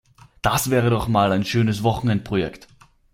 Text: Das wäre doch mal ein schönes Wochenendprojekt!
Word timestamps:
Das 0.41 0.71
wäre 0.71 0.89
doch 0.89 1.07
mal 1.07 1.31
ein 1.31 1.45
schönes 1.45 1.83
Wochenendprojekt! 1.83 2.67